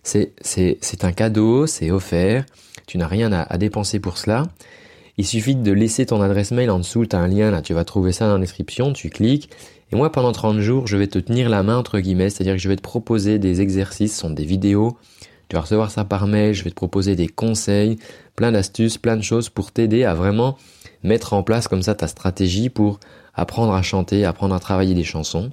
C'est, 0.02 0.32
c'est, 0.40 0.78
c'est 0.80 1.04
un 1.04 1.12
cadeau, 1.12 1.66
c'est 1.66 1.92
offert, 1.92 2.44
tu 2.86 2.98
n'as 2.98 3.06
rien 3.06 3.32
à, 3.32 3.42
à 3.42 3.56
dépenser 3.56 4.00
pour 4.00 4.18
cela. 4.18 4.44
Il 5.20 5.26
suffit 5.26 5.54
de 5.54 5.70
laisser 5.70 6.06
ton 6.06 6.22
adresse 6.22 6.50
mail 6.50 6.70
en 6.70 6.78
dessous, 6.78 7.04
tu 7.04 7.14
as 7.14 7.18
un 7.18 7.28
lien 7.28 7.50
là, 7.50 7.60
tu 7.60 7.74
vas 7.74 7.84
trouver 7.84 8.10
ça 8.10 8.26
dans 8.26 8.36
la 8.36 8.40
description, 8.40 8.94
tu 8.94 9.10
cliques. 9.10 9.50
Et 9.92 9.96
moi, 9.96 10.10
pendant 10.10 10.32
30 10.32 10.60
jours, 10.60 10.86
je 10.86 10.96
vais 10.96 11.08
te 11.08 11.18
tenir 11.18 11.50
la 11.50 11.62
main, 11.62 11.76
entre 11.76 12.00
guillemets, 12.00 12.30
c'est-à-dire 12.30 12.54
que 12.54 12.58
je 12.58 12.70
vais 12.70 12.76
te 12.76 12.80
proposer 12.80 13.38
des 13.38 13.60
exercices, 13.60 14.14
ce 14.14 14.20
sont 14.22 14.30
des 14.30 14.46
vidéos. 14.46 14.96
Tu 15.50 15.56
vas 15.56 15.60
recevoir 15.60 15.90
ça 15.90 16.06
par 16.06 16.26
mail, 16.26 16.54
je 16.54 16.64
vais 16.64 16.70
te 16.70 16.74
proposer 16.74 17.16
des 17.16 17.28
conseils, 17.28 17.98
plein 18.34 18.50
d'astuces, 18.50 18.96
plein 18.96 19.18
de 19.18 19.22
choses 19.22 19.50
pour 19.50 19.72
t'aider 19.72 20.04
à 20.04 20.14
vraiment 20.14 20.56
mettre 21.02 21.34
en 21.34 21.42
place 21.42 21.68
comme 21.68 21.82
ça 21.82 21.94
ta 21.94 22.06
stratégie 22.06 22.70
pour 22.70 22.98
apprendre 23.34 23.74
à 23.74 23.82
chanter, 23.82 24.24
apprendre 24.24 24.54
à 24.54 24.58
travailler 24.58 24.94
des 24.94 25.04
chansons. 25.04 25.50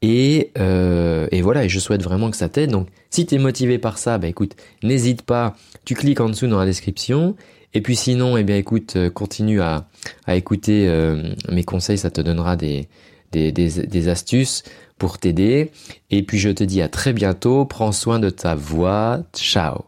Et, 0.00 0.52
euh, 0.56 1.28
voilà, 1.42 1.66
et 1.66 1.68
je 1.68 1.78
souhaite 1.80 2.02
vraiment 2.02 2.30
que 2.30 2.36
ça 2.38 2.48
t'aide. 2.48 2.70
Donc, 2.70 2.88
si 3.10 3.26
tu 3.26 3.34
es 3.34 3.38
motivé 3.38 3.76
par 3.76 3.98
ça, 3.98 4.16
bah 4.16 4.28
écoute, 4.28 4.56
n'hésite 4.82 5.20
pas, 5.20 5.54
tu 5.84 5.94
cliques 5.94 6.20
en 6.20 6.30
dessous 6.30 6.46
dans 6.46 6.58
la 6.58 6.64
description. 6.64 7.36
Et 7.76 7.82
puis 7.82 7.94
sinon, 7.94 8.38
eh 8.38 8.42
bien 8.42 8.56
écoute, 8.56 8.96
euh, 8.96 9.10
continue 9.10 9.60
à, 9.60 9.86
écouter 10.28 10.88
euh, 10.88 11.34
mes 11.52 11.62
conseils, 11.62 11.98
ça 11.98 12.10
te 12.10 12.22
donnera 12.22 12.56
des 12.56 12.88
astuces 14.08 14.62
pour 14.96 15.18
t'aider. 15.18 15.72
Et 16.10 16.22
puis 16.22 16.38
je 16.38 16.48
te 16.48 16.64
dis 16.64 16.80
à 16.80 16.88
très 16.88 17.12
bientôt, 17.12 17.66
prends 17.66 17.92
soin 17.92 18.18
de 18.18 18.30
ta 18.30 18.54
voix, 18.54 19.20
ciao 19.34 19.84